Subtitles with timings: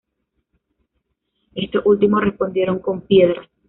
[1.53, 3.47] Estos últimos respondieron con piedras.